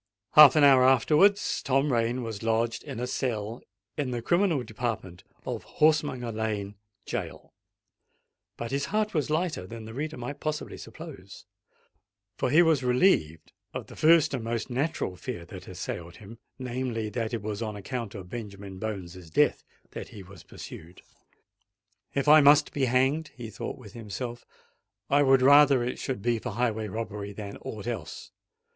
[0.31, 3.61] Half an hour afterwards Tom Rain was lodged in a cell
[3.95, 6.73] in the criminal department of Horsemonger Lane
[7.07, 13.85] Gaol;—but his heart was lighter than the reader might possibly suppose—for he was relieved of
[13.85, 17.75] the first and most natural fear that had assailed him: namely, that it was on
[17.75, 21.03] account of Benjamin Bones's death that he was pursued!
[22.15, 24.47] "If I must be hanged," he thought within himself,
[25.11, 28.31] "I would rather it should be for highway robbery than aught else!